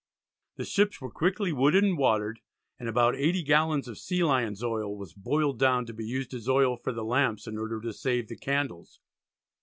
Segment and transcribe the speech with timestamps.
[0.55, 2.39] The ships were quickly wooded and watered,
[2.79, 6.49] and about eighty gallons of sea lions' oil was boiled down to be used as
[6.49, 8.99] oil for the lamps in order to save the candles.